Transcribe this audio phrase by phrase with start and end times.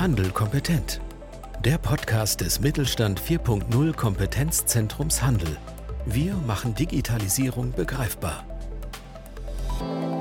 [0.00, 0.98] Handel kompetent.
[1.62, 5.58] Der Podcast des Mittelstand 4.0 Kompetenzzentrums Handel.
[6.06, 8.46] Wir machen Digitalisierung begreifbar.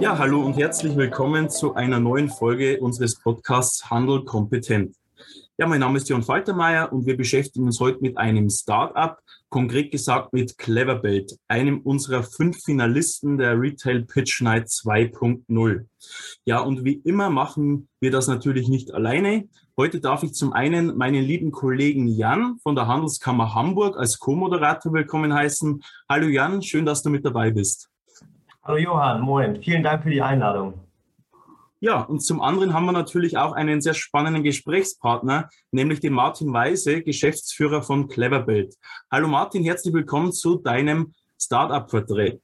[0.01, 4.98] Ja, hallo und herzlich willkommen zu einer neuen Folge unseres Podcasts Handel kompetent.
[5.59, 9.17] Ja, mein Name ist Jon Faltermeier und wir beschäftigen uns heute mit einem Startup,
[9.49, 15.85] konkret gesagt mit Cleverbelt, einem unserer fünf Finalisten der Retail Pitch Night 2.0.
[16.45, 19.49] Ja, und wie immer machen wir das natürlich nicht alleine.
[19.75, 24.93] Heute darf ich zum einen meinen lieben Kollegen Jan von der Handelskammer Hamburg als Co-Moderator
[24.93, 25.81] willkommen heißen.
[26.07, 27.89] Hallo Jan, schön, dass du mit dabei bist.
[28.63, 29.61] Hallo Johann, moin.
[29.61, 30.88] Vielen Dank für die Einladung.
[31.81, 36.51] Ja, und zum anderen haben wir natürlich auch einen sehr spannenden Gesprächspartner, nämlich den Martin
[36.51, 38.75] Weise, Geschäftsführer von Cleverbuild.
[39.09, 42.41] Hallo Martin, herzlich willkommen zu deinem Startup-Porträt.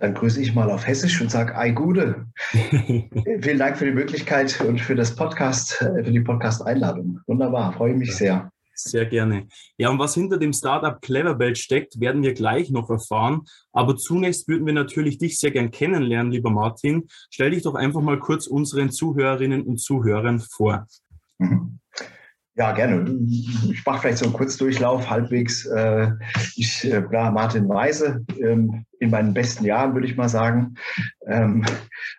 [0.00, 2.26] Dann grüße ich mal auf Hessisch und sage Ei Gude.
[2.52, 7.20] Vielen Dank für die Möglichkeit und für das Podcast, äh, für die Podcast-Einladung.
[7.26, 8.50] Wunderbar, freue mich sehr.
[8.74, 9.46] Sehr gerne.
[9.78, 13.42] Ja, und was hinter dem Startup Cleverbelt steckt, werden wir gleich noch erfahren.
[13.72, 17.06] Aber zunächst würden wir natürlich dich sehr gern kennenlernen, lieber Martin.
[17.30, 20.86] Stell dich doch einfach mal kurz unseren Zuhörerinnen und Zuhörern vor.
[21.38, 21.78] Mhm.
[22.56, 23.18] Ja, gerne.
[23.26, 25.66] Ich mache vielleicht so einen Kurzdurchlauf, halbwegs.
[25.66, 26.12] Äh,
[26.54, 30.76] ich äh, Martin Weise, ähm, in meinen besten Jahren, würde ich mal sagen.
[31.26, 31.64] Ähm,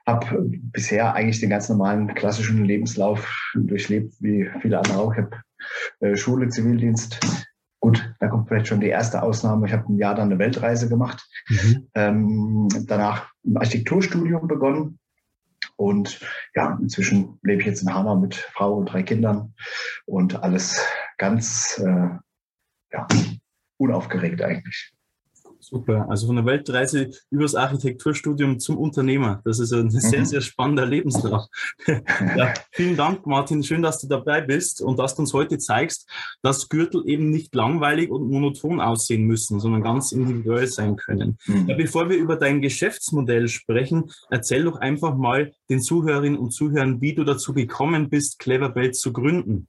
[0.05, 3.25] habe bisher eigentlich den ganz normalen klassischen Lebenslauf
[3.55, 5.13] durchlebt, wie viele andere auch.
[5.13, 5.37] Ich habe
[5.99, 7.19] äh, Schule, Zivildienst.
[7.79, 9.67] Gut, da kommt vielleicht schon die erste Ausnahme.
[9.67, 11.27] Ich habe ein Jahr dann eine Weltreise gemacht.
[11.49, 11.87] Mhm.
[11.93, 14.99] Ähm, danach ein Architekturstudium begonnen.
[15.75, 16.19] Und
[16.55, 19.53] ja, inzwischen lebe ich jetzt in Hanau mit Frau und drei Kindern
[20.05, 20.81] und alles
[21.17, 22.09] ganz äh,
[22.91, 23.07] ja,
[23.77, 24.94] unaufgeregt eigentlich.
[25.67, 26.05] Super.
[26.09, 29.41] Also von der Weltreise übers Architekturstudium zum Unternehmer.
[29.45, 30.25] Das ist ein sehr, mhm.
[30.25, 31.47] sehr spannender Lebenslauf.
[31.87, 33.63] ja, vielen Dank, Martin.
[33.63, 36.07] Schön, dass du dabei bist und dass du uns heute zeigst,
[36.43, 41.39] dass Gürtel eben nicht langweilig und monoton aussehen müssen, sondern ganz individuell sein können.
[41.47, 41.67] Mhm.
[41.67, 47.01] Ja, bevor wir über dein Geschäftsmodell sprechen, erzähl doch einfach mal den Zuhörerinnen und Zuhörern,
[47.01, 49.67] wie du dazu gekommen bist, Cleverbelt zu gründen.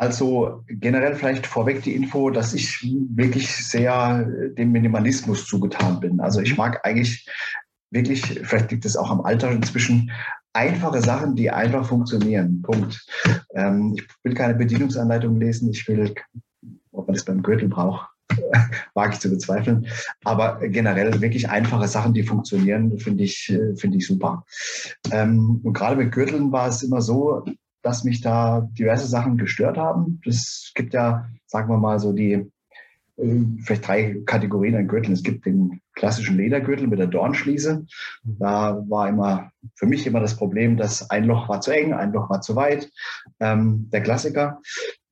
[0.00, 2.82] Also generell vielleicht vorweg die Info, dass ich
[3.14, 4.24] wirklich sehr
[4.56, 6.20] dem Minimalismus zugetan bin.
[6.20, 7.28] Also ich mag eigentlich
[7.90, 10.10] wirklich, vielleicht liegt es auch am Alter inzwischen,
[10.54, 12.62] einfache Sachen, die einfach funktionieren.
[12.62, 13.06] Punkt.
[13.54, 15.68] Ähm, ich will keine Bedienungsanleitung lesen.
[15.68, 16.14] Ich will,
[16.92, 18.08] ob man das beim Gürtel braucht,
[18.94, 19.86] wage ich zu bezweifeln.
[20.24, 24.46] Aber generell wirklich einfache Sachen, die funktionieren, finde ich, finde ich super.
[25.10, 27.44] Ähm, und gerade mit Gürteln war es immer so,
[27.82, 30.20] dass mich da diverse Sachen gestört haben.
[30.26, 32.50] Es gibt ja, sagen wir mal, so die
[33.16, 35.14] äh, vielleicht drei Kategorien an Gürteln.
[35.14, 37.86] Es gibt den klassischen Ledergürtel mit der Dornschließe.
[38.24, 42.12] Da war immer für mich immer das Problem, dass ein Loch war zu eng, ein
[42.12, 42.90] Loch war zu weit.
[43.38, 44.60] Ähm, der Klassiker.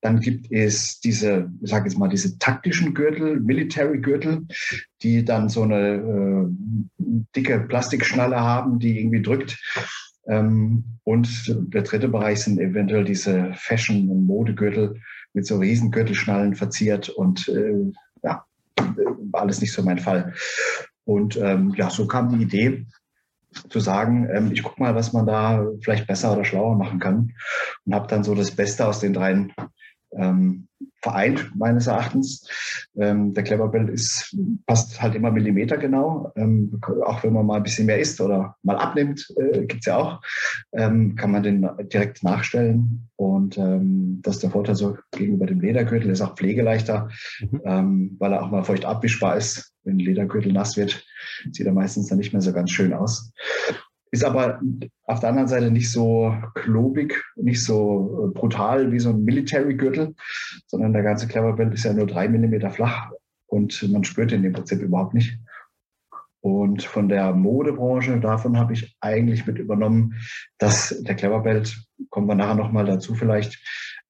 [0.00, 4.46] Dann gibt es diese, ich sage jetzt mal, diese taktischen Gürtel, Military Gürtel,
[5.02, 6.46] die dann so eine äh,
[7.34, 9.58] dicke Plastikschnalle haben, die irgendwie drückt.
[10.28, 15.00] Ähm, und der dritte Bereich sind eventuell diese Fashion- und Modegürtel
[15.32, 18.44] mit so riesen Gürtelschnallen verziert und äh, ja,
[19.32, 20.34] alles nicht so mein Fall.
[21.04, 22.86] Und ähm, ja, so kam die Idee
[23.70, 27.32] zu sagen, ähm, ich gucke mal, was man da vielleicht besser oder schlauer machen kann
[27.86, 29.52] und habe dann so das Beste aus den dreien
[30.12, 30.68] ähm,
[31.02, 32.48] vereint, meines Erachtens.
[32.96, 34.36] Ähm, der Cleverbell ist,
[34.66, 36.32] passt halt immer Millimeter genau.
[36.36, 39.96] Ähm, auch wenn man mal ein bisschen mehr isst oder mal abnimmt, äh, es ja
[39.96, 40.20] auch,
[40.72, 43.08] ähm, kann man den direkt nachstellen.
[43.16, 47.08] Und ähm, das ist der Vorteil so gegenüber dem Ledergürtel, ist auch pflegeleichter,
[47.40, 47.60] mhm.
[47.64, 49.72] ähm, weil er auch mal feucht abwischbar ist.
[49.84, 51.04] Wenn ein Ledergürtel nass wird,
[51.50, 53.32] sieht er meistens dann nicht mehr so ganz schön aus.
[54.10, 54.60] Ist aber
[55.04, 60.14] auf der anderen Seite nicht so klobig, nicht so äh, brutal wie so ein Military-Gürtel,
[60.66, 63.10] sondern der ganze Cleverbelt ist ja nur drei Millimeter flach
[63.46, 65.38] und man spürt ihn im Prinzip überhaupt nicht.
[66.40, 70.14] Und von der Modebranche, davon habe ich eigentlich mit übernommen,
[70.58, 71.76] dass der Cleverbelt,
[72.10, 73.58] kommen wir nachher nochmal dazu vielleicht,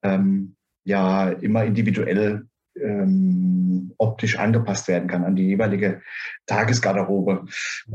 [0.03, 2.47] ähm, ja immer individuell
[2.81, 6.03] ähm, optisch angepasst werden kann an die jeweilige
[6.47, 7.47] Tagesgarderobe.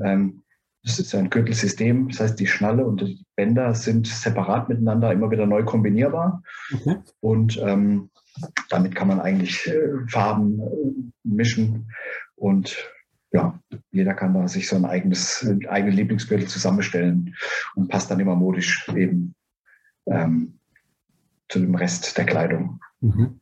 [0.04, 0.44] Ähm,
[0.84, 5.32] das ist ein Gürtelsystem, das heißt, die Schnalle und die Bänder sind separat miteinander immer
[5.32, 6.44] wieder neu kombinierbar.
[6.74, 6.98] Okay.
[7.22, 8.10] Und ähm,
[8.70, 10.68] damit kann man eigentlich äh, Farben äh,
[11.24, 11.88] mischen
[12.36, 12.76] und
[13.32, 13.60] ja,
[13.92, 17.36] jeder kann da sich so ein eigenes, äh, eigene Lieblingsgürtel zusammenstellen
[17.76, 19.34] und passt dann immer modisch eben
[20.06, 20.60] ähm,
[21.50, 22.80] zu dem Rest der Kleidung.
[23.02, 23.40] Mhm.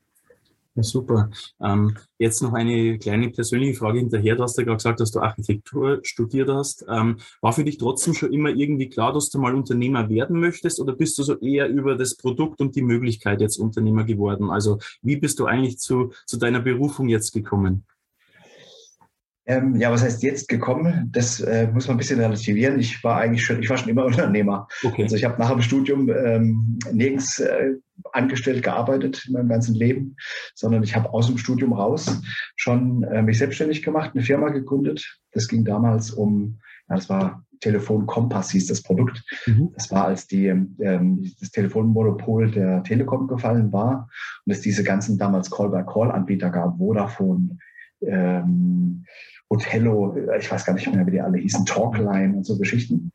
[0.76, 1.30] Ja, super.
[1.62, 4.38] Ähm, jetzt noch eine kleine persönliche Frage hinterher.
[4.38, 6.86] Du hast ja gerade gesagt, dass du Architektur studiert hast.
[6.88, 10.80] Ähm, war für dich trotzdem schon immer irgendwie klar, dass du mal Unternehmer werden möchtest
[10.80, 14.50] oder bist du so eher über das Produkt und die Möglichkeit jetzt Unternehmer geworden?
[14.50, 17.86] Also wie bist du eigentlich zu, zu deiner Berufung jetzt gekommen?
[19.48, 21.10] Ähm, ja, was heißt jetzt gekommen?
[21.12, 22.80] Das äh, muss man ein bisschen relativieren.
[22.80, 24.68] Ich war eigentlich schon, ich war schon immer Unternehmer.
[24.84, 25.04] Okay.
[25.04, 27.74] Also ich habe nach dem Studium ähm, nirgends äh,
[28.14, 30.16] angestellt gearbeitet in meinem ganzen Leben,
[30.56, 32.22] sondern ich habe aus dem Studium raus
[32.56, 35.20] schon äh, mich selbstständig gemacht, eine Firma gegründet.
[35.32, 36.60] Das ging damals um,
[36.90, 39.24] ja, das war Telefon Kompass hieß das Produkt.
[39.46, 39.72] Mhm.
[39.76, 44.10] Das war, als die, ähm, das Telefonmonopol der Telekom gefallen war
[44.46, 47.58] und es diese ganzen damals Call-by-Call-Anbieter gab, Vodafone,
[48.02, 49.06] ähm,
[49.50, 53.12] Otello, ich weiß gar nicht mehr, wie die alle hießen, Talkline und so Geschichten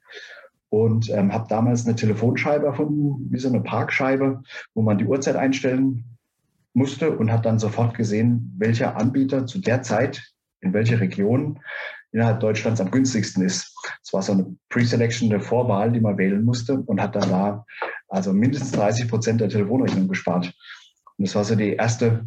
[0.69, 4.43] und ähm, habe damals eine Telefonscheibe erfunden, wie so eine Parkscheibe,
[4.75, 6.05] wo man die Uhrzeit einstellen
[6.75, 10.23] musste und habe dann sofort gesehen, welcher Anbieter zu der Zeit
[10.61, 11.61] in welche Region
[12.13, 13.75] innerhalb Deutschlands am günstigsten ist.
[14.03, 17.65] Es war so eine Pre-Selection, eine Vorwahl, die man wählen musste und hat dann da
[18.09, 20.53] also mindestens 30 Prozent der Telefonrechnung gespart.
[21.17, 22.27] Und das war so die erste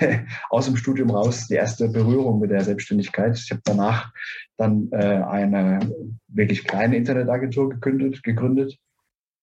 [0.50, 3.36] aus dem Studium raus die erste Berührung mit der Selbstständigkeit.
[3.36, 4.12] Ich habe danach
[4.56, 5.80] dann äh, eine
[6.28, 8.78] wirklich kleine Internetagentur gegründet, gegründet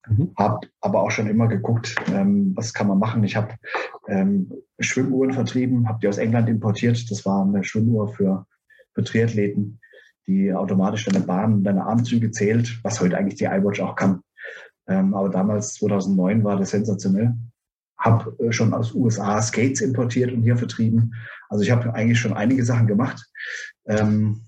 [0.08, 0.32] mhm.
[0.38, 3.24] habe aber auch schon immer geguckt, ähm, was kann man machen.
[3.24, 3.56] Ich habe
[4.08, 7.10] ähm, Schwimmuhren vertrieben, habe die aus England importiert.
[7.10, 8.46] Das war eine Schwimmuhr für,
[8.94, 9.80] für Triathleten,
[10.28, 14.22] die automatisch deine Bahn, deine Armzüge zählt, was heute eigentlich die iWatch auch kann.
[14.88, 17.36] Ähm, aber damals, 2009, war das sensationell
[18.02, 21.14] habe äh, schon aus USA Skates importiert und hier vertrieben.
[21.50, 23.24] Also ich habe eigentlich schon einige Sachen gemacht.
[23.88, 24.42] Ähm,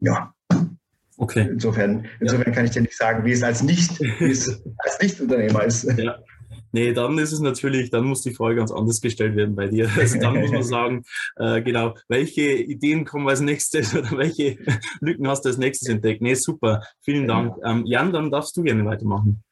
[0.00, 0.34] ja.
[1.16, 1.48] Okay.
[1.50, 2.52] Insofern, insofern ja.
[2.54, 5.84] kann ich dir nicht sagen, wie es als nicht, wie es als Nichtunternehmer ist.
[5.98, 6.18] Ja.
[6.72, 9.90] Nee, dann ist es natürlich, dann muss die Frage ganz anders gestellt werden bei dir.
[9.96, 11.02] Also dann muss man sagen,
[11.36, 14.58] äh, genau, welche Ideen kommen als nächstes oder welche
[15.00, 16.22] Lücken hast du als nächstes entdeckt?
[16.22, 17.56] Nee, super, vielen Dank.
[17.64, 19.42] Ähm, Jan, dann darfst du gerne weitermachen.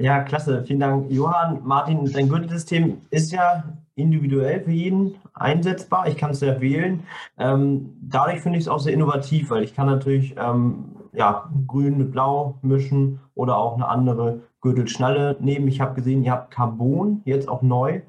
[0.00, 0.62] Ja, klasse.
[0.64, 1.60] Vielen Dank, Johann.
[1.64, 3.64] Martin, dein Gürtelsystem ist ja
[3.96, 6.06] individuell für jeden einsetzbar.
[6.06, 7.02] Ich kann es ja wählen.
[7.36, 11.98] Ähm, dadurch finde ich es auch sehr innovativ, weil ich kann natürlich ähm, ja, grün
[11.98, 15.66] mit blau mischen oder auch eine andere Gürtelschnalle nehmen.
[15.66, 18.02] Ich habe gesehen, ihr habt Carbon jetzt auch neu.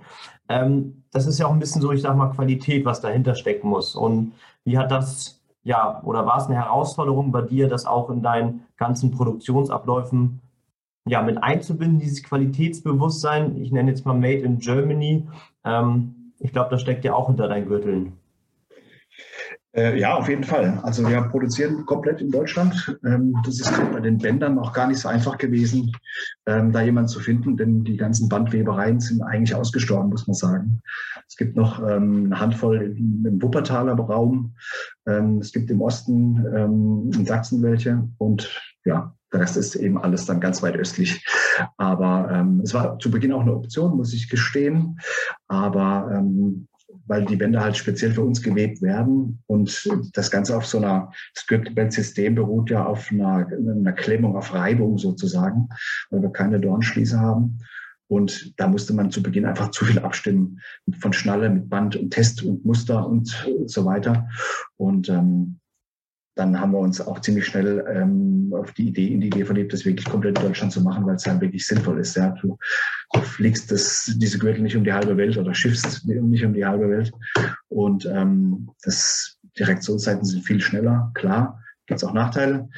[0.47, 3.67] Ähm, das ist ja auch ein bisschen so, ich sage mal, Qualität, was dahinter stecken
[3.67, 3.95] muss.
[3.95, 4.33] Und
[4.63, 8.67] wie hat das, ja, oder war es eine Herausforderung bei dir, das auch in deinen
[8.77, 10.41] ganzen Produktionsabläufen
[11.09, 13.61] ja, mit einzubinden, dieses Qualitätsbewusstsein.
[13.61, 15.27] Ich nenne jetzt mal Made in Germany.
[15.65, 18.13] Ähm, ich glaube, das steckt ja auch hinter deinen Gürteln.
[19.71, 20.79] Äh, ja, auf jeden Fall.
[20.81, 22.97] Also wir produzieren komplett in Deutschland.
[23.05, 25.91] Ähm, das ist bei den Bändern auch gar nicht so einfach gewesen,
[26.47, 30.81] ähm, da jemanden zu finden, denn die ganzen Bandwebereien sind eigentlich ausgestorben, muss man sagen.
[31.27, 34.55] Es gibt noch ähm, eine Handvoll im, im Wuppertaler Raum.
[35.05, 38.49] Ähm, es gibt im Osten ähm, in Sachsen welche und
[38.85, 41.25] ja, der Rest ist eben alles dann ganz weit östlich.
[41.77, 44.99] Aber ähm, es war zu Beginn auch eine Option, muss ich gestehen.
[45.47, 46.67] Aber ähm,
[47.09, 51.11] weil die Bänder halt speziell für uns gewebt werden und das Ganze auf so einer
[51.35, 55.69] Script-Band-System beruht ja auf einer, einer Klemmung, auf Reibung sozusagen,
[56.11, 57.59] weil wir keine Dornschließe haben.
[58.07, 60.59] Und da musste man zu Beginn einfach zu viel abstimmen
[60.99, 64.27] von Schnalle mit Band und Test und Muster und so weiter.
[64.77, 65.58] Und ähm,
[66.35, 69.73] dann haben wir uns auch ziemlich schnell ähm, auf die Idee, in die Idee verliebt,
[69.73, 72.15] das wirklich komplett in Deutschland zu machen, weil es halt wirklich sinnvoll ist.
[72.15, 72.29] Ja.
[72.41, 72.57] Du,
[73.13, 76.65] du fliegst das, diese Gürtel nicht um die halbe Welt oder schiffst nicht um die
[76.65, 77.11] halbe Welt.
[77.67, 81.61] Und ähm, das, die Reaktionszeiten sind viel schneller, klar.
[81.87, 82.69] Gibt es auch Nachteile.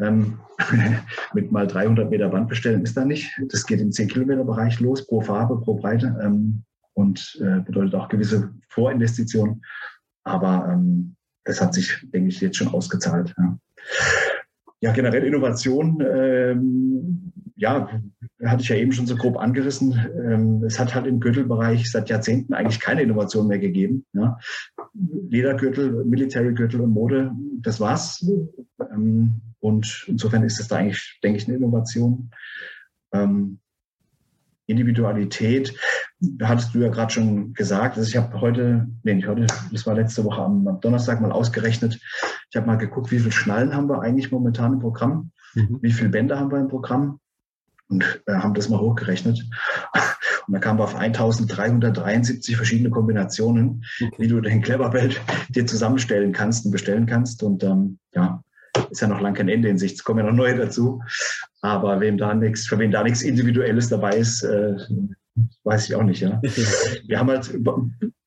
[0.00, 0.38] Ähm,
[1.34, 3.30] mit mal 300 Meter Band bestellen ist da nicht.
[3.48, 7.94] Das geht im 10 Kilometer Bereich los, pro Farbe, pro Breite ähm, und äh, bedeutet
[7.94, 9.64] auch gewisse Vorinvestitionen.
[10.24, 11.15] Aber ähm,
[11.46, 13.34] das hat sich, denke ich, jetzt schon ausgezahlt.
[13.38, 13.58] Ja,
[14.80, 17.88] ja generell Innovation, ähm, ja,
[18.44, 19.98] hatte ich ja eben schon so grob angerissen.
[20.14, 24.04] Ähm, es hat halt im Gürtelbereich seit Jahrzehnten eigentlich keine Innovation mehr gegeben.
[24.12, 24.38] Ja.
[25.30, 28.28] Ledergürtel, Military-Gürtel und Mode, das war's.
[28.92, 32.30] Ähm, und insofern ist das da eigentlich, denke ich, eine Innovation.
[33.12, 33.60] Ähm,
[34.66, 35.74] Individualität,
[36.42, 37.96] hattest du ja gerade schon gesagt.
[37.96, 42.00] Also ich habe heute, nee, nicht heute, das war letzte Woche am Donnerstag mal ausgerechnet.
[42.50, 45.78] Ich habe mal geguckt, wie viele Schnallen haben wir eigentlich momentan im Programm, mhm.
[45.82, 47.20] wie viele Bänder haben wir im Programm
[47.88, 49.44] und äh, haben das mal hochgerechnet.
[50.46, 54.14] Und da kamen wir auf 1373 verschiedene Kombinationen, okay.
[54.18, 57.42] wie du den Cleverbelt dir zusammenstellen kannst und bestellen kannst.
[57.42, 58.44] Und ähm, ja,
[58.90, 59.96] ist ja noch lang kein Ende in Sicht.
[59.96, 61.02] Es kommen ja noch neue dazu.
[61.62, 64.76] Aber wem da nichts, für wen da nichts Individuelles dabei ist, äh,
[65.64, 66.20] weiß ich auch nicht.
[66.20, 66.40] Ja.
[67.06, 67.52] Wir haben halt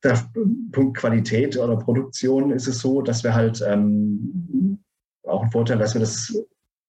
[0.02, 0.30] der
[0.72, 4.78] Punkt Qualität oder Produktion ist es so, dass wir halt ähm,
[5.24, 6.34] auch ein Vorteil, dass wir das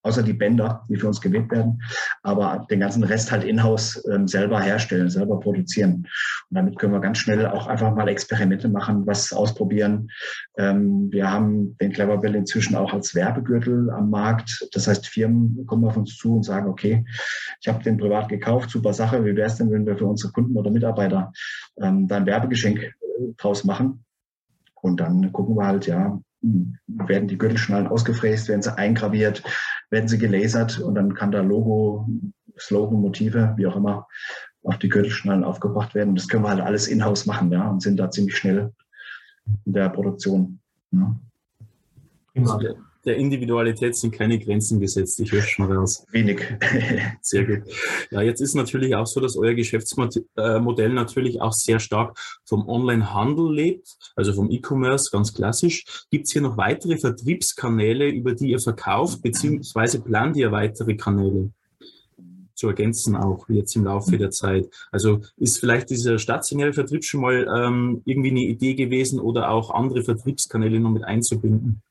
[0.04, 1.82] außer die Bänder, die für uns gewebt werden,
[2.24, 6.08] aber den ganzen Rest halt in-house ähm, selber herstellen, selber produzieren.
[6.50, 10.10] Und damit können wir ganz schnell auch einfach mal Experimente machen, was ausprobieren.
[10.58, 14.68] Ähm, wir haben den Cleverbell inzwischen auch als Werbegürtel am Markt.
[14.74, 17.06] Das heißt, Firmen kommen auf uns zu und sagen, okay,
[17.62, 19.24] ich habe den privat gekauft, super Sache.
[19.24, 21.32] Wie wäre es denn, wenn wir für unsere Kunden oder Mitarbeiter
[21.82, 22.92] ähm, da ein Werbegeschenk äh,
[23.38, 24.04] draus machen?
[24.82, 29.44] Und dann gucken wir halt, ja, werden die Gürtelschnallen ausgefräst, werden sie eingraviert,
[29.90, 32.08] werden sie gelasert und dann kann da Logo,
[32.60, 34.08] Slogan, Motive, wie auch immer,
[34.64, 36.16] auf die Gürtelschnallen aufgebracht werden.
[36.16, 38.74] Das können wir halt alles in-house machen, ja, und sind da ziemlich schnell
[39.66, 40.60] in der Produktion.
[40.92, 41.16] Ja.
[42.34, 42.60] Prima
[43.06, 45.20] der Individualität sind keine Grenzen gesetzt.
[45.20, 46.06] Ich höre schon raus.
[46.12, 46.42] Wenig.
[47.22, 47.64] Sehr gut.
[48.12, 53.54] Ja, jetzt ist natürlich auch so, dass euer Geschäftsmodell natürlich auch sehr stark vom Online-Handel
[53.54, 56.06] lebt, also vom E-Commerce ganz klassisch.
[56.10, 61.52] Gibt es hier noch weitere Vertriebskanäle, über die ihr verkauft, beziehungsweise plant ihr weitere Kanäle?
[62.62, 64.70] zu ergänzen, auch jetzt im Laufe der Zeit.
[64.92, 69.72] Also ist vielleicht dieser stationäre Vertrieb schon mal ähm, irgendwie eine Idee gewesen oder auch
[69.72, 71.82] andere Vertriebskanäle noch mit einzubinden?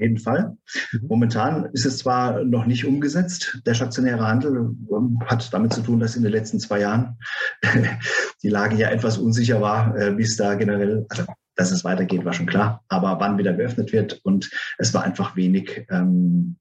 [0.00, 0.56] Jeden Fall.
[0.92, 1.06] Mhm.
[1.08, 3.60] Momentan ist es zwar noch nicht umgesetzt.
[3.66, 7.18] Der stationäre Handel ähm, hat damit zu tun, dass in den letzten zwei Jahren
[8.42, 11.24] die Lage ja etwas unsicher war, äh, wie es da generell, also
[11.56, 12.82] dass es weitergeht, war schon klar.
[12.88, 16.56] Aber wann wieder geöffnet wird und es war einfach wenig, ähm,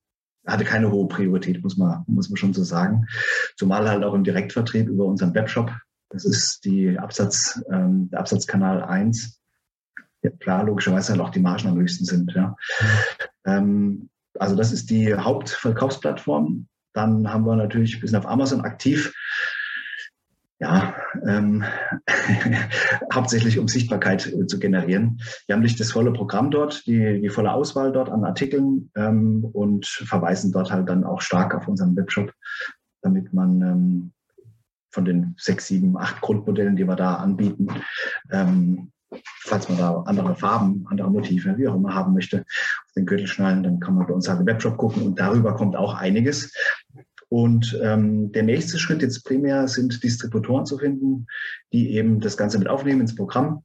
[0.46, 3.06] hatte keine hohe Priorität, muss man, muss man schon so sagen.
[3.56, 5.72] Zumal halt auch im Direktvertrieb über unseren Webshop.
[6.10, 9.40] Das ist die Absatz, ähm, der Absatzkanal 1
[10.22, 12.34] ja, klar, logischerweise halt auch die Margen am höchsten sind.
[12.34, 12.56] Ja.
[13.46, 16.68] Ähm, also das ist die Hauptverkaufsplattform.
[16.94, 19.14] Dann haben wir natürlich, wir sind auf Amazon aktiv.
[20.62, 20.94] Ja,
[21.26, 21.64] ähm,
[23.14, 25.22] hauptsächlich um Sichtbarkeit äh, zu generieren.
[25.48, 29.46] Wir haben nicht das volle Programm dort, die, die volle Auswahl dort an Artikeln ähm,
[29.54, 32.34] und verweisen dort halt dann auch stark auf unseren Webshop,
[33.02, 34.12] damit man ähm,
[34.92, 37.68] von den sechs, sieben, acht Grundmodellen, die wir da anbieten,
[38.30, 38.92] ähm,
[39.42, 43.28] falls man da andere Farben, andere Motive, wie auch immer haben möchte, auf den Gürtel
[43.28, 46.54] schnallen, dann kann man bei uns halt im Webshop gucken und darüber kommt auch einiges.
[47.30, 51.28] Und ähm, der nächste Schritt jetzt primär sind Distributoren zu finden,
[51.72, 53.64] die eben das Ganze mit aufnehmen ins Programm.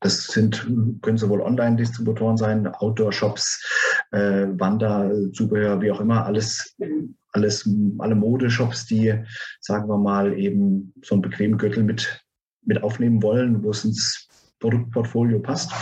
[0.00, 0.66] Das sind,
[1.02, 6.76] können sowohl Online-Distributoren sein, Outdoor-Shops, äh, Wanderzubehör, wie auch immer, alles,
[7.32, 9.14] alles, alle Modeshops, die,
[9.60, 12.24] sagen wir mal, eben so einen bequemen Gürtel mit
[12.66, 14.23] mit aufnehmen wollen, wo es ins
[14.60, 15.72] Produktportfolio passt.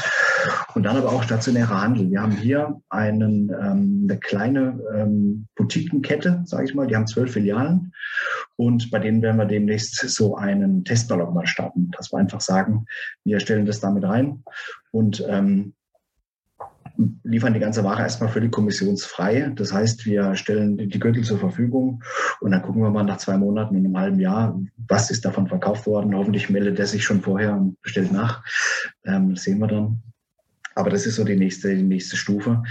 [0.75, 2.11] Und dann aber auch stationärer Handel.
[2.11, 6.87] Wir haben hier einen, ähm, eine kleine ähm, Boutiquenkette, sage ich mal.
[6.87, 7.93] Die haben zwölf Filialen.
[8.57, 12.87] Und bei denen werden wir demnächst so einen Testballon mal starten, dass wir einfach sagen,
[13.25, 14.43] wir stellen das damit rein.
[14.91, 15.75] Und ähm,
[17.25, 19.53] liefern die ganze Ware erstmal völlig kommissionsfrei.
[19.55, 22.03] Das heißt, wir stellen die Gürtel zur Verfügung
[22.41, 24.59] und dann gucken wir mal nach zwei Monaten und einem halben Jahr,
[24.89, 26.15] was ist davon verkauft worden.
[26.15, 28.45] Hoffentlich meldet er sich schon vorher und bestellt nach.
[29.05, 30.03] Ähm, sehen wir dann.
[30.75, 32.63] Aber das ist so die nächste, die nächste Stufe.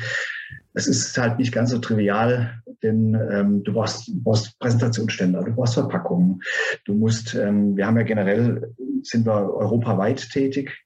[0.73, 5.73] Es ist halt nicht ganz so trivial, denn ähm, du, brauchst, brauchst Präsentationsständer, du brauchst
[5.73, 6.41] Verpackungen.
[6.85, 10.83] Du musst, ähm, wir haben ja generell, sind wir europaweit tätig.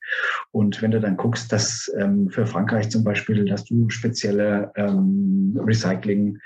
[0.51, 5.59] Und wenn du dann guckst, dass ähm, für Frankreich zum Beispiel, dass du spezielle ähm,
[5.61, 6.39] Recycling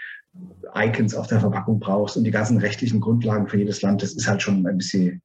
[0.76, 4.28] Icons auf der Verpackung brauchst und die ganzen rechtlichen Grundlagen für jedes Land, das ist
[4.28, 5.22] halt schon ein bisschen,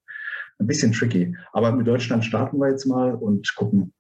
[0.59, 1.37] ein bisschen tricky.
[1.53, 3.93] Aber mit Deutschland starten wir jetzt mal und gucken,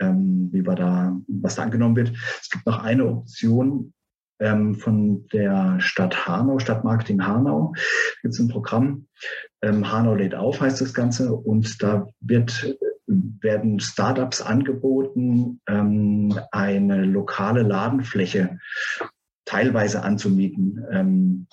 [0.00, 2.12] ähm, wie wir da, was da angenommen wird.
[2.40, 3.92] Es gibt noch eine Option
[4.40, 7.74] ähm, von der Stadt Hanau, Stadtmarketing Hanau.
[8.22, 9.06] Gibt es ein Programm,
[9.62, 12.76] ähm, Hanau lädt auf, heißt das Ganze, und da wird
[13.40, 18.58] werden Startups angeboten, ähm, eine lokale Ladenfläche
[19.44, 20.84] teilweise anzumieten.
[20.92, 21.46] Ähm,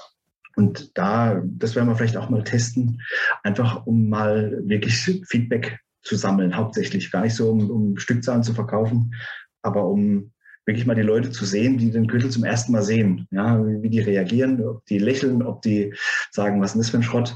[0.55, 3.01] und da, das werden wir vielleicht auch mal testen,
[3.43, 7.11] einfach um mal wirklich Feedback zu sammeln, hauptsächlich.
[7.11, 9.13] Gar nicht so, um, um Stückzahlen zu verkaufen,
[9.61, 10.31] aber um
[10.67, 13.27] wirklich mal die Leute zu sehen, die den Gürtel zum ersten Mal sehen.
[13.31, 15.93] Ja, wie, die reagieren, ob die lächeln, ob die
[16.31, 17.35] sagen, was ist das für ein Schrott,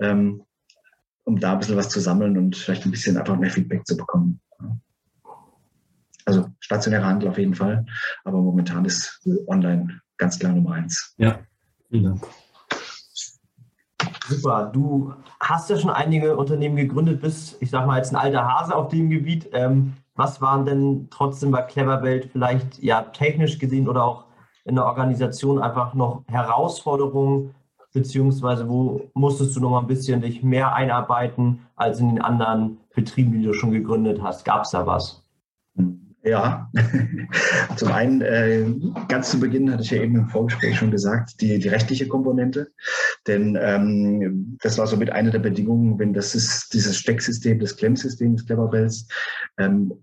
[0.00, 0.42] ähm,
[1.24, 3.96] um da ein bisschen was zu sammeln und vielleicht ein bisschen einfach mehr Feedback zu
[3.96, 4.40] bekommen.
[6.24, 7.84] Also stationärer Handel auf jeden Fall,
[8.24, 11.14] aber momentan ist online ganz klar Nummer eins.
[11.18, 11.40] Ja,
[11.90, 12.26] vielen Dank.
[14.26, 14.70] Super.
[14.72, 18.74] Du hast ja schon einige Unternehmen gegründet, bist, ich sag mal, jetzt ein alter Hase
[18.74, 19.48] auf dem Gebiet.
[19.52, 24.24] Ähm, was waren denn trotzdem bei Cleverwelt vielleicht ja technisch gesehen oder auch
[24.64, 27.54] in der Organisation einfach noch Herausforderungen,
[27.92, 32.78] beziehungsweise wo musstest du noch mal ein bisschen dich mehr einarbeiten als in den anderen
[32.94, 34.44] Betrieben, die du schon gegründet hast?
[34.44, 35.19] Gab es da was?
[36.22, 36.70] Ja,
[37.76, 38.66] zum einen, äh,
[39.08, 42.72] ganz zu Beginn hatte ich ja eben im Vorgespräch schon gesagt, die, die rechtliche Komponente.
[43.26, 48.36] Denn ähm, das war somit eine der Bedingungen, wenn das ist, dieses Stecksystem, das Klemmsystem
[48.36, 49.08] des Cleverbells
[49.56, 49.94] ähm,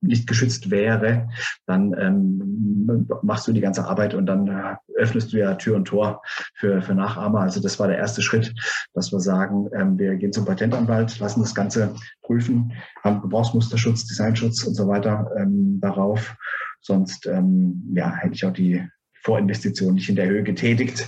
[0.00, 1.28] nicht geschützt wäre,
[1.66, 5.86] dann ähm, machst du die ganze Arbeit und dann äh, öffnest du ja Tür und
[5.86, 6.22] Tor
[6.54, 7.40] für, für Nachahmer.
[7.40, 8.54] Also das war der erste Schritt,
[8.94, 12.72] dass wir sagen, ähm, wir gehen zum Patentanwalt, lassen das Ganze prüfen,
[13.02, 16.36] haben Gebrauchsmusterschutz, Designschutz und so weiter ähm, darauf.
[16.80, 18.86] Sonst ähm, ja, hätte ich auch die
[19.22, 21.06] Vorinvestition nicht in der Höhe getätigt.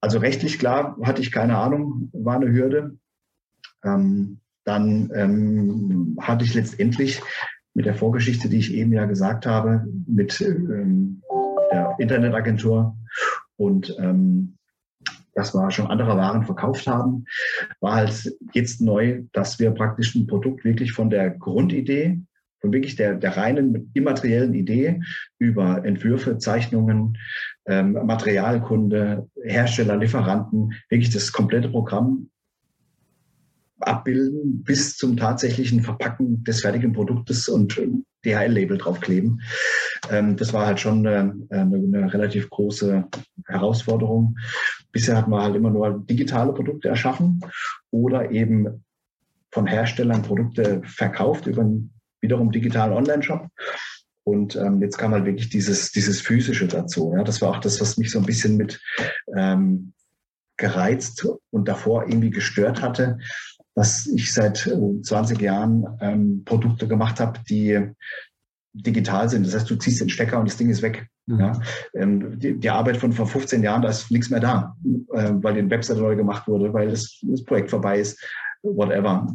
[0.00, 2.96] Also rechtlich klar hatte ich keine Ahnung, war eine Hürde.
[3.84, 7.20] Ähm, dann ähm, hatte ich letztendlich
[7.74, 11.22] mit der Vorgeschichte, die ich eben ja gesagt habe, mit ähm,
[11.70, 12.96] der Internetagentur
[13.56, 14.56] und ähm,
[15.34, 17.24] dass wir schon andere Waren verkauft haben,
[17.80, 22.20] war halt jetzt neu, dass wir praktisch ein Produkt wirklich von der Grundidee,
[22.60, 25.00] von wirklich der, der reinen immateriellen Idee
[25.38, 27.18] über Entwürfe, Zeichnungen,
[27.66, 32.30] ähm, Materialkunde, Hersteller, Lieferanten, wirklich das komplette Programm
[33.86, 37.80] abbilden bis zum tatsächlichen Verpacken des fertigen Produktes und
[38.24, 39.42] DHL-Label draufkleben.
[40.10, 43.04] Ähm, das war halt schon eine, eine, eine, relativ große
[43.46, 44.36] Herausforderung.
[44.92, 47.40] Bisher hatten wir halt immer nur digitale Produkte erschaffen
[47.90, 48.84] oder eben
[49.50, 53.48] von Herstellern Produkte verkauft über einen wiederum digitalen Online-Shop.
[54.24, 57.12] Und ähm, jetzt kam halt wirklich dieses, dieses Physische dazu.
[57.14, 58.80] Ja, das war auch das, was mich so ein bisschen mit
[59.36, 59.92] ähm,
[60.56, 63.18] gereizt und davor irgendwie gestört hatte,
[63.74, 67.90] dass ich seit 20 äh, Jahren ähm, Produkte gemacht habe, die
[68.72, 69.46] digital sind.
[69.46, 71.06] Das heißt, du ziehst den Stecker und das Ding ist weg.
[71.26, 71.40] Mhm.
[71.40, 71.60] Ja?
[71.94, 74.76] Ähm, die, die, Arbeit von vor 15 Jahren, da ist nichts mehr da,
[75.12, 78.22] äh, weil die Webseite neu gemacht wurde, weil das, das Projekt vorbei ist,
[78.62, 79.26] whatever.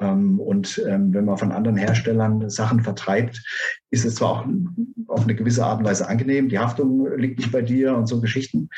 [0.00, 3.42] Ähm, und ähm, wenn man von anderen Herstellern Sachen vertreibt,
[3.90, 4.46] ist es zwar auch
[5.08, 8.20] auf eine gewisse Art und Weise angenehm, die Haftung liegt nicht bei dir und so
[8.20, 8.68] Geschichten,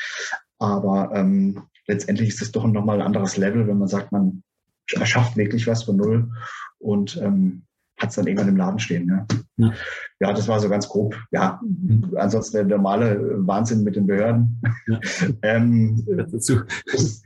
[0.59, 4.43] aber ähm, letztendlich ist es doch nochmal ein anderes Level, wenn man sagt, man
[4.91, 6.31] erschafft wirklich was von null
[6.79, 7.63] und ähm,
[7.97, 9.07] hat es dann irgendwann im Laden stehen.
[9.07, 9.25] Ja.
[9.57, 9.73] ja.
[10.19, 10.33] Ja.
[10.33, 11.15] das war so ganz grob.
[11.31, 12.11] Ja, mhm.
[12.17, 14.61] ansonsten der normale Wahnsinn mit den Behörden.
[14.87, 14.99] Ja.
[15.41, 17.23] ähm, das,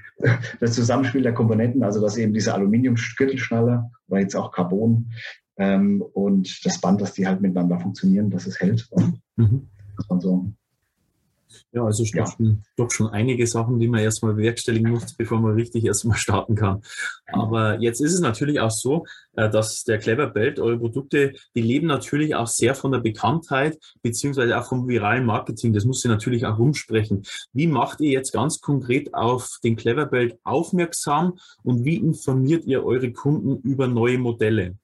[0.60, 5.12] das, Zusammenspiel der Komponenten, also dass eben diese Aluminium-Gürtelschnalle oder jetzt auch Carbon
[5.58, 8.88] ähm, und das Band, dass die halt miteinander funktionieren, dass es hält.
[8.91, 9.70] Und mhm.
[9.98, 10.54] Das waren so
[11.73, 12.25] ja, also ja.
[12.25, 16.56] Schon, doch schon einige Sachen, die man erstmal bewerkstelligen muss, bevor man richtig erstmal starten
[16.56, 16.82] kann.
[17.27, 21.62] Aber jetzt ist es natürlich auch so, äh, dass der Clever Belt, eure Produkte, die
[21.62, 25.73] leben natürlich auch sehr von der Bekanntheit, beziehungsweise auch vom viralen Marketing.
[25.73, 27.23] Das muss sie natürlich auch rumsprechen.
[27.51, 32.86] Wie macht ihr jetzt ganz konkret auf den Clever Belt aufmerksam und wie informiert ihr
[32.86, 34.77] eure Kunden über neue Modelle?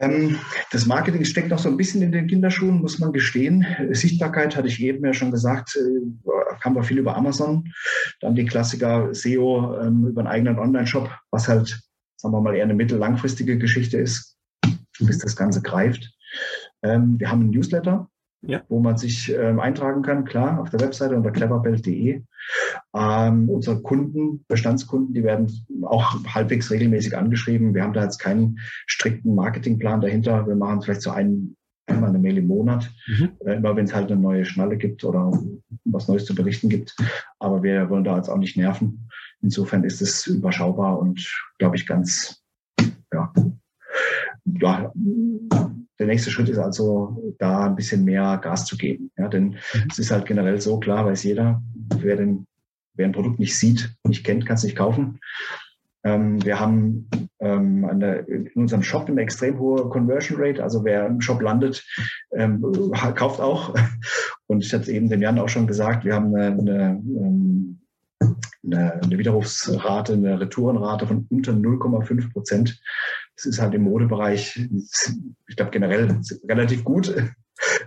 [0.00, 0.38] Ähm,
[0.72, 3.64] das Marketing steckt noch so ein bisschen in den Kinderschuhen, muss man gestehen.
[3.90, 6.30] Sichtbarkeit hatte ich eben ja schon gesagt, äh,
[6.60, 7.72] kam wir viel über Amazon.
[8.20, 11.80] Dann die Klassiker SEO ähm, über einen eigenen Online-Shop, was halt,
[12.16, 14.36] sagen wir mal, eher eine mittel-langfristige Geschichte ist,
[14.98, 16.12] bis das Ganze greift.
[16.82, 18.08] Ähm, wir haben einen Newsletter,
[18.46, 18.62] ja.
[18.68, 22.22] wo man sich ähm, eintragen kann, klar, auf der Webseite unter cleverbelt.de.
[22.94, 25.50] Ähm, unsere Kunden, Bestandskunden, die werden
[25.82, 27.74] auch halbwegs regelmäßig angeschrieben.
[27.74, 30.46] Wir haben da jetzt keinen strikten Marketingplan dahinter.
[30.46, 33.30] Wir machen vielleicht so einen, einmal eine Mail im Monat, mhm.
[33.46, 35.32] äh, immer wenn es halt eine neue Schnalle gibt oder
[35.84, 36.96] was Neues zu berichten gibt.
[37.38, 39.08] Aber wir wollen da jetzt auch nicht nerven.
[39.42, 42.42] Insofern ist es überschaubar und, glaube ich, ganz,
[43.12, 43.32] ja,
[44.44, 44.92] ja,
[45.98, 49.10] der nächste Schritt ist also, da ein bisschen mehr Gas zu geben.
[49.16, 49.88] Ja, denn mhm.
[49.90, 51.62] es ist halt generell so klar, weiß jeder,
[51.98, 52.46] wer, den,
[52.94, 55.20] wer ein Produkt nicht sieht, nicht kennt, kann es nicht kaufen.
[56.04, 57.08] Ähm, wir haben
[57.40, 60.62] ähm, der, in unserem Shop eine extrem hohe Conversion Rate.
[60.62, 61.84] Also wer im Shop landet,
[62.32, 63.74] ähm, kauft auch.
[64.46, 67.80] Und ich hatte eben den Jan auch schon gesagt, wir haben eine, eine, ähm,
[68.62, 72.80] eine, eine Widerrufsrate, eine Retourenrate von unter 0,5 Prozent.
[73.36, 74.68] Das ist halt im Modebereich,
[75.48, 77.14] ich glaube generell relativ gut.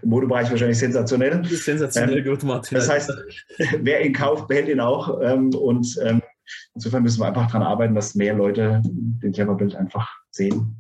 [0.02, 1.44] Im Modebereich wahrscheinlich sensationell.
[1.46, 2.78] Sensationell ähm, gut, Martin.
[2.78, 3.12] Das heißt,
[3.82, 5.22] wer ihn kauft, behält ihn auch.
[5.22, 6.22] Ähm, und ähm,
[6.74, 10.76] insofern müssen wir einfach daran arbeiten, dass mehr Leute den Cleverbild einfach sehen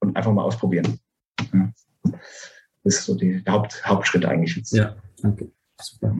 [0.00, 0.98] und einfach mal ausprobieren.
[2.84, 4.72] Das ist so die, der Haupt, Hauptschritt eigentlich jetzt.
[4.72, 5.50] Ja, danke.
[5.80, 6.16] Super.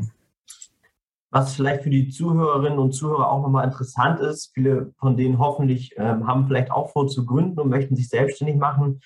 [1.31, 5.93] Was vielleicht für die Zuhörerinnen und Zuhörer auch nochmal interessant ist, viele von denen hoffentlich
[5.97, 9.01] ähm, haben vielleicht auch vor zu gründen und möchten sich selbstständig machen.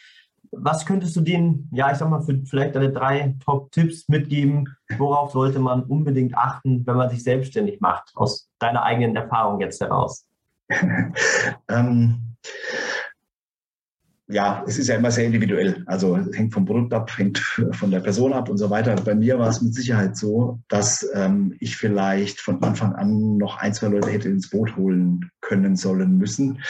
[0.52, 4.76] was könntest du denen, ja, ich sag mal, für vielleicht deine drei Top-Tipps mitgeben?
[4.98, 9.80] Worauf sollte man unbedingt achten, wenn man sich selbstständig macht, aus deiner eigenen Erfahrung jetzt
[9.80, 10.26] heraus?
[11.68, 12.36] ähm,
[14.30, 15.82] ja, es ist ja immer sehr individuell.
[15.86, 17.38] Also hängt vom Produkt ab, hängt
[17.72, 18.94] von der Person ab und so weiter.
[18.96, 23.58] Bei mir war es mit Sicherheit so, dass ähm, ich vielleicht von Anfang an noch
[23.58, 26.62] ein, zwei Leute hätte ins Boot holen können sollen müssen.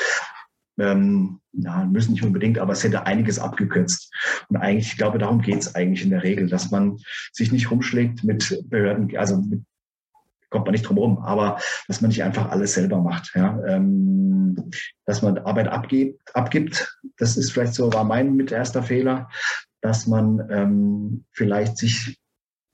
[0.78, 4.12] Ähm, ja, müssen nicht unbedingt, aber es hätte einiges abgekürzt.
[4.48, 6.98] Und eigentlich, ich glaube, darum geht es eigentlich in der Regel, dass man
[7.32, 9.62] sich nicht rumschlägt mit Behörden, also mit
[10.50, 11.58] kommt man nicht drum herum, aber
[11.88, 13.32] dass man nicht einfach alles selber macht.
[13.34, 13.58] Ja?
[13.66, 14.70] Ähm,
[15.06, 19.28] dass man Arbeit abgibt, abgibt, das ist vielleicht so, war mein mit erster Fehler,
[19.80, 22.20] dass man ähm, vielleicht sich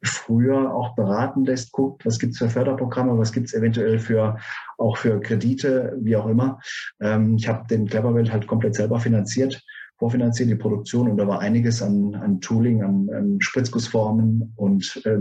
[0.03, 4.39] früher auch beraten lässt, guckt, was gibt es für Förderprogramme, was gibt es eventuell für
[4.79, 6.61] auch für Kredite, wie auch immer.
[7.01, 9.62] Ähm, ich habe den Cleverwelt halt komplett selber finanziert,
[9.99, 15.19] vorfinanziert, die Produktion und da war einiges an, an Tooling, an, an Spritzgussformen und äh,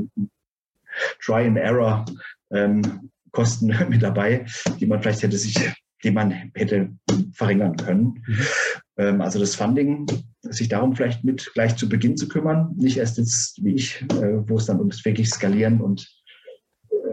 [1.24, 2.06] Try and Error
[2.51, 4.45] ähm, Kosten mit dabei,
[4.79, 6.89] die man vielleicht hätte sich, die man hätte
[7.34, 8.23] verringern können.
[8.25, 8.45] Mhm.
[8.97, 10.08] Ähm, also das Funding,
[10.41, 14.47] sich darum vielleicht mit gleich zu Beginn zu kümmern, nicht erst jetzt wie ich, äh,
[14.47, 16.08] wo es dann ums wirklich skalieren und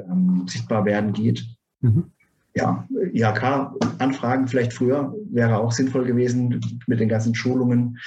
[0.09, 1.45] ähm, sichtbar werden geht.
[1.81, 2.13] Mhm.
[2.55, 7.99] Ja, IHK-Anfragen vielleicht früher wäre auch sinnvoll gewesen mit den ganzen Schulungen.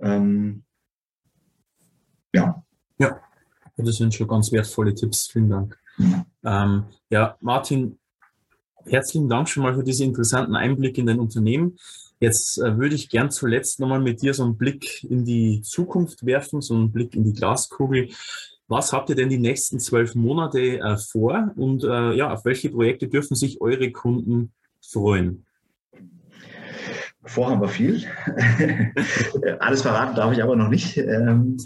[0.00, 0.64] Ähm,
[2.34, 2.64] ja.
[2.98, 3.20] Ja,
[3.76, 5.28] das sind schon ganz wertvolle Tipps.
[5.30, 5.78] Vielen Dank.
[6.44, 7.98] Ähm, ja, Martin,
[8.84, 11.78] herzlichen Dank schon mal für diese interessanten Einblicke in dein Unternehmen.
[12.20, 16.24] Jetzt äh, würde ich gern zuletzt nochmal mit dir so einen Blick in die Zukunft
[16.24, 18.08] werfen, so einen Blick in die Glaskugel.
[18.68, 22.70] Was habt ihr denn die nächsten zwölf Monate äh, vor und äh, ja, auf welche
[22.70, 25.45] Projekte dürfen sich eure Kunden freuen?
[27.26, 28.04] Vorhaben wir viel.
[29.58, 30.96] Alles verraten darf ich aber noch nicht.
[30.96, 31.56] Ähm,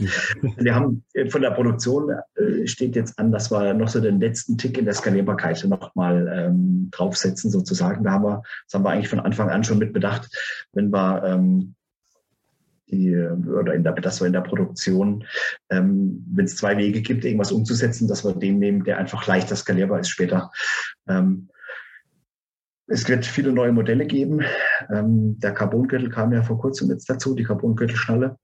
[0.56, 4.20] wir haben äh, von der Produktion äh, steht jetzt an, dass wir noch so den
[4.20, 8.04] letzten Tick in der Skalierbarkeit nochmal ähm, draufsetzen, sozusagen.
[8.04, 10.28] Da haben wir, das haben wir eigentlich von Anfang an schon mit bedacht,
[10.72, 11.74] wenn wir ähm,
[12.90, 15.24] die, oder in der, dass wir in der Produktion,
[15.68, 20.00] wenn es zwei Wege gibt, irgendwas umzusetzen, dass wir den nehmen, der einfach leichter skalierbar
[20.00, 20.50] ist später.
[22.90, 24.40] Es wird viele neue Modelle geben.
[24.92, 28.36] Ähm, der Carbongürtel kam ja vor kurzem jetzt dazu, die Carbongürtelschnalle.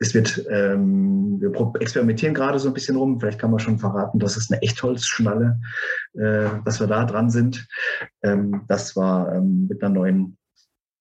[0.00, 3.18] Es wird, ähm, wir experimentieren gerade so ein bisschen rum.
[3.18, 5.60] Vielleicht kann man schon verraten, dass es eine Echtholzschnalle,
[6.14, 7.66] äh, dass wir da dran sind.
[8.22, 10.36] Ähm, das war ähm, mit einer neuen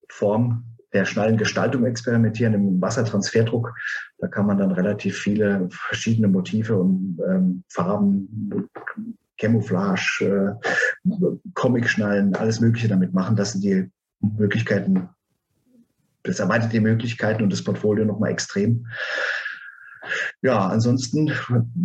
[0.10, 3.74] Form der Schnallengestaltung experimentieren im Wassertransferdruck.
[4.20, 8.70] Da kann man dann relativ viele verschiedene Motive und ähm, Farben
[9.38, 10.58] Camouflage,
[11.06, 11.14] äh,
[11.54, 13.36] Comic-Schnallen, alles Mögliche damit machen.
[13.36, 15.10] Das sind die Möglichkeiten,
[16.24, 18.88] das erweitert die Möglichkeiten und das Portfolio nochmal extrem.
[20.42, 21.32] Ja, ansonsten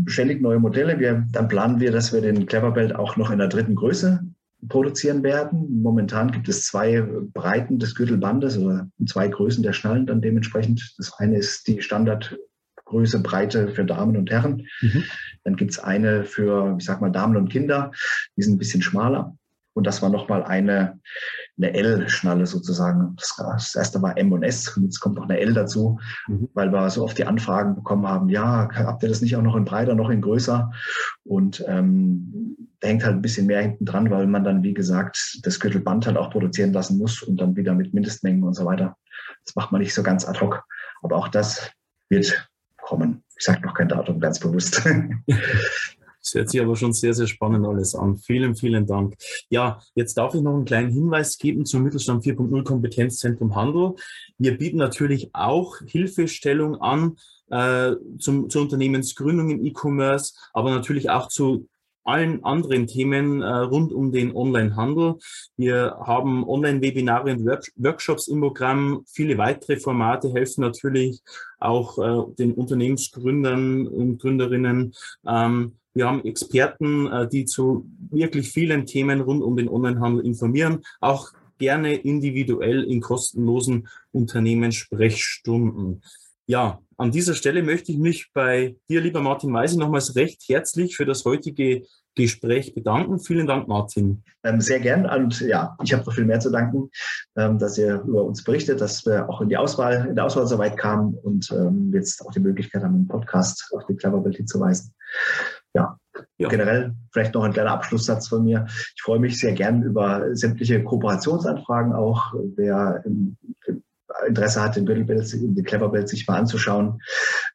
[0.06, 0.98] ständig neue Modelle.
[0.98, 4.20] Wir, dann planen wir, dass wir den Cleverbelt auch noch in der dritten Größe
[4.68, 5.82] produzieren werden.
[5.82, 10.94] Momentan gibt es zwei Breiten des Gürtelbandes oder zwei Größen der Schnallen dann dementsprechend.
[10.98, 12.38] Das eine ist die Standard
[12.92, 14.66] Größe, Breite für Damen und Herren.
[14.82, 15.04] Mhm.
[15.44, 17.90] Dann gibt es eine für, ich sag mal, Damen und Kinder,
[18.36, 19.34] die sind ein bisschen schmaler.
[19.74, 21.00] Und das war nochmal eine,
[21.56, 23.16] eine L-Schnalle sozusagen.
[23.16, 26.48] Das, das, erste war M und S und jetzt kommt noch eine L dazu, mhm.
[26.52, 29.56] weil wir so oft die Anfragen bekommen haben, ja, habt ihr das nicht auch noch
[29.56, 30.70] in breiter, noch in größer?
[31.24, 35.38] Und ähm, da hängt halt ein bisschen mehr hinten dran, weil man dann, wie gesagt,
[35.42, 38.96] das Gürtelband halt auch produzieren lassen muss und dann wieder mit Mindestmengen und so weiter.
[39.46, 40.64] Das macht man nicht so ganz ad hoc.
[41.02, 41.70] Aber auch das
[42.10, 42.48] wird
[42.82, 43.24] kommen.
[43.38, 44.84] Ich sage noch kein Datum, ganz bewusst.
[44.84, 48.16] Das hört sich aber schon sehr, sehr spannend alles an.
[48.18, 49.14] Vielen, vielen Dank.
[49.48, 53.94] Ja, jetzt darf ich noch einen kleinen Hinweis geben zum Mittelstand 4.0 Kompetenzzentrum Handel.
[54.38, 57.16] Wir bieten natürlich auch Hilfestellung an
[57.50, 61.68] äh, zum, zur Unternehmensgründung im E-Commerce, aber natürlich auch zu
[62.04, 65.16] allen anderen Themen äh, rund um den Online-Handel.
[65.56, 69.04] Wir haben Online-Webinare und Workshops im Programm.
[69.06, 71.20] Viele weitere Formate helfen natürlich
[71.58, 74.94] auch äh, den Unternehmensgründern und Gründerinnen.
[75.26, 80.82] Ähm, wir haben Experten, äh, die zu wirklich vielen Themen rund um den Onlinehandel informieren,
[81.00, 86.02] auch gerne individuell in kostenlosen Unternehmenssprechstunden.
[86.52, 90.98] Ja, an dieser Stelle möchte ich mich bei dir, lieber Martin Weise, nochmals recht herzlich
[90.98, 91.80] für das heutige
[92.14, 93.20] Gespräch bedanken.
[93.20, 94.22] Vielen Dank, Martin.
[94.44, 95.06] Ähm, sehr gern.
[95.06, 96.90] Und ja, ich habe noch viel mehr zu danken,
[97.38, 100.46] ähm, dass ihr über uns berichtet, dass wir auch in die Auswahl, in der Auswahl
[100.46, 104.36] so weit kamen und ähm, jetzt auch die Möglichkeit haben, im Podcast auf die Cleverbild
[104.36, 104.92] hinzuweisen.
[105.72, 105.96] Ja,
[106.36, 106.48] ja.
[106.50, 108.66] Generell vielleicht noch ein kleiner Abschlusssatz von mir.
[108.68, 112.34] Ich freue mich sehr gern über sämtliche Kooperationsanfragen auch.
[112.56, 113.02] Wer
[114.26, 117.02] Interesse hat, den Gürtelbild, den Cleverbild sich mal anzuschauen,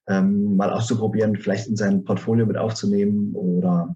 [0.07, 3.95] ähm, mal auszuprobieren, vielleicht in sein Portfolio mit aufzunehmen oder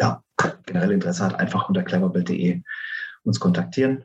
[0.00, 0.22] ja,
[0.66, 2.62] generell Interesse hat, einfach unter cleverbild.de
[3.24, 4.04] uns kontaktieren.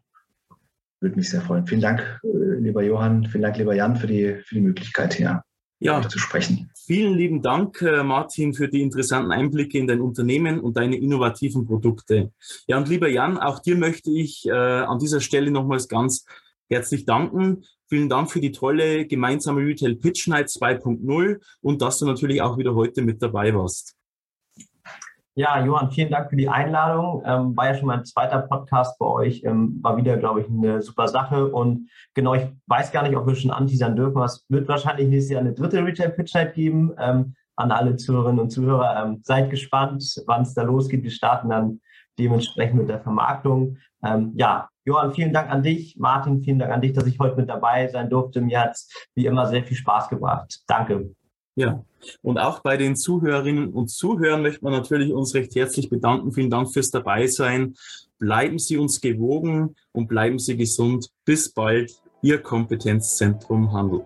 [0.99, 1.67] Würde mich sehr freuen.
[1.67, 5.43] Vielen Dank, äh, lieber Johann, vielen Dank, lieber Jan, für die, für die Möglichkeit hier
[5.79, 6.71] ja, zu sprechen.
[6.75, 11.65] Vielen lieben Dank, äh, Martin, für die interessanten Einblicke in dein Unternehmen und deine innovativen
[11.65, 12.31] Produkte.
[12.67, 16.25] Ja, und lieber Jan, auch dir möchte ich äh, an dieser Stelle nochmals ganz
[16.69, 17.63] herzlich danken.
[17.87, 22.57] Vielen Dank für die tolle gemeinsame Retail Pitch Night 2.0 und dass du natürlich auch
[22.57, 23.95] wieder heute mit dabei warst.
[25.35, 27.21] Ja, Johann, vielen Dank für die Einladung.
[27.23, 29.43] Ähm, war ja schon mein zweiter Podcast bei euch.
[29.43, 31.51] Ähm, war wieder, glaube ich, eine super Sache.
[31.51, 34.19] Und genau, ich weiß gar nicht, ob wir schon anteasern dürfen.
[34.23, 36.91] Es wird wahrscheinlich nächstes Jahr eine dritte Retail Pitch Night geben.
[36.97, 41.03] Ähm, an alle Zuhörerinnen und Zuhörer, ähm, seid gespannt, wann es da losgeht.
[41.03, 41.81] Wir starten dann
[42.17, 43.77] dementsprechend mit der Vermarktung.
[44.03, 45.97] Ähm, ja, Johann, vielen Dank an dich.
[45.97, 48.39] Martin, vielen Dank an dich, dass ich heute mit dabei sein durfte.
[48.39, 50.61] Mir hat es wie immer sehr viel Spaß gebracht.
[50.65, 51.13] Danke.
[51.55, 51.83] Ja,
[52.21, 56.31] und auch bei den Zuhörerinnen und Zuhörern möchte man natürlich uns recht herzlich bedanken.
[56.31, 57.75] Vielen Dank fürs Dabeisein.
[58.17, 61.09] Bleiben Sie uns gewogen und bleiben Sie gesund.
[61.25, 64.05] Bis bald, Ihr Kompetenzzentrum Handel.